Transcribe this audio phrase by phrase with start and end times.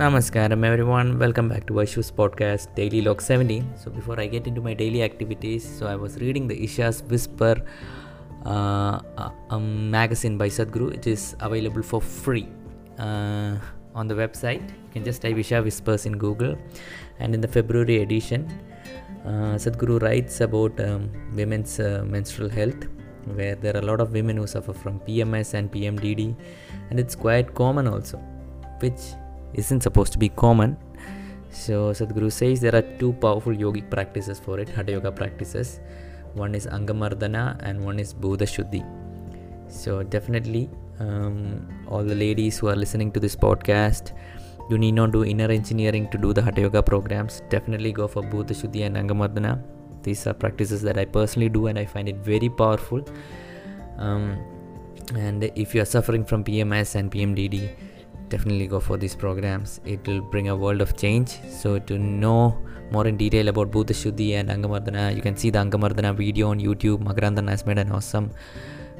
[0.00, 3.78] Namaskaram everyone, welcome back to Vaishu's podcast Daily Log 17.
[3.78, 7.56] So before I get into my daily activities, so I was reading the Isha's Whisper
[8.44, 9.00] uh,
[9.58, 10.92] magazine by Sadhguru.
[10.92, 12.46] It is available for free
[12.98, 13.56] uh,
[13.94, 14.68] on the website.
[14.68, 16.58] You can just type Isha Whispers in Google.
[17.18, 18.52] And in the February edition,
[19.24, 22.86] uh, Sadhguru writes about um, women's uh, menstrual health
[23.32, 26.36] where there are a lot of women who suffer from PMS and PMDD
[26.90, 28.18] and it's quite common also
[28.80, 29.00] which
[29.54, 30.76] isn't supposed to be common.
[31.50, 35.80] So Sadhguru says there are two powerful yogic practices for it Hatha Yoga practices.
[36.34, 38.84] One is Angamardana and one is Bhuta Shuddhi.
[39.68, 40.68] So definitely
[41.00, 44.12] um, all the ladies who are listening to this podcast
[44.68, 47.42] you need not do inner engineering to do the Hatha Yoga programs.
[47.48, 49.62] Definitely go for Bhuta Shuddhi and Angamardana
[50.06, 53.04] these are practices that I personally do and I find it very powerful.
[53.98, 54.38] Um,
[55.14, 57.70] and if you are suffering from PMS and PMDD,
[58.28, 59.80] definitely go for these programs.
[59.84, 61.38] It will bring a world of change.
[61.50, 62.56] So to know
[62.92, 66.60] more in detail about Bhuta Shuddhi and Angamardana, you can see the Angamardana video on
[66.60, 67.02] YouTube.
[67.02, 68.30] Magarandan has made an awesome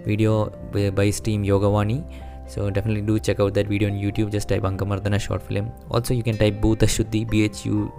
[0.04, 2.04] video by his team Yogavani.
[2.48, 4.30] So definitely do check out that video on YouTube.
[4.30, 5.72] Just type Angamardana short film.
[5.90, 7.92] Also you can type Bhuta Shuddhi, B H U.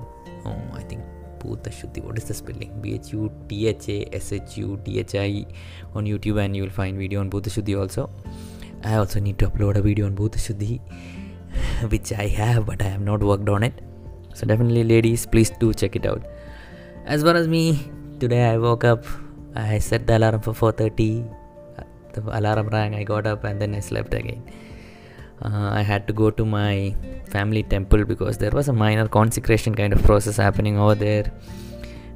[0.45, 1.01] Oh, I think
[1.39, 2.03] Bhuta Shuddhi.
[2.03, 2.79] What is the spelling?
[2.81, 5.45] B H U T H A S H U T H I
[5.93, 8.09] on YouTube, and you will find video on Bhuta Shuddhi also.
[8.83, 10.79] I also need to upload a video on Bhuta Shuddhi,
[11.89, 13.81] which I have, but I have not worked on it.
[14.33, 16.23] So definitely, ladies, please do check it out.
[17.05, 19.05] As far as me, today I woke up.
[19.55, 21.25] I set the alarm for 4:30.
[22.13, 22.95] The alarm rang.
[22.95, 24.43] I got up and then I slept again
[25.41, 26.95] uh, I had to go to my
[27.29, 31.31] family temple because there was a minor consecration kind of process happening over there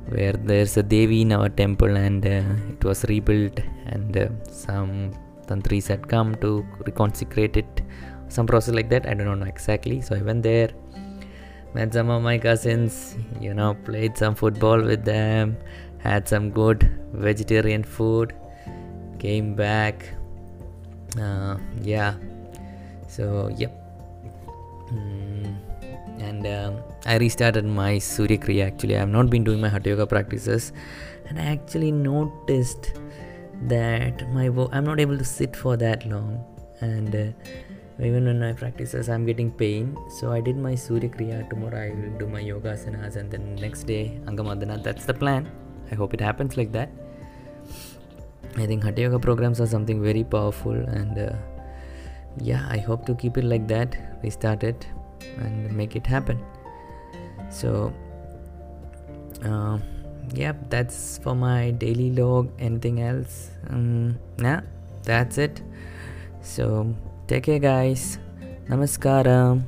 [0.10, 5.12] where there's a Devi in our temple and uh, it was rebuilt and uh, some
[5.46, 7.81] tantris had come to reconsecrate it
[8.32, 10.70] some process like that I do not know exactly so I went there
[11.74, 15.58] met some of my cousins you know played some football with them
[16.00, 18.34] had some good vegetarian food
[19.20, 20.06] came back
[21.20, 22.14] uh, yeah
[23.08, 23.78] so yep.
[24.92, 25.56] Mm,
[26.20, 29.90] and um, i restarted my surya kriya actually i have not been doing my hatha
[29.90, 30.74] yoga practices
[31.28, 32.94] and i actually noticed
[33.74, 36.44] that my vo- i'm not able to sit for that long
[36.82, 37.26] and uh,
[38.00, 39.98] even when I practices I'm getting pain.
[40.20, 43.56] So I did my Surya Kriya tomorrow I will do my yoga asanas and then
[43.56, 44.82] next day Angamardana.
[44.84, 45.52] that's the plan.
[45.92, 46.90] I hope it happens like that.
[48.58, 51.34] I think Hatha Yoga programs are something very powerful and uh,
[52.38, 53.98] yeah i hope to keep it like that.
[54.24, 54.88] Restart it
[55.38, 56.44] and make it happen.
[57.50, 57.94] So
[59.44, 59.80] uh,
[60.34, 62.52] yep that's for my daily log.
[62.60, 63.52] Anything else?
[63.70, 64.62] Um, yeah
[65.04, 65.62] that's it.
[66.42, 66.96] So
[67.32, 68.20] take care guys
[68.68, 69.64] namaskaram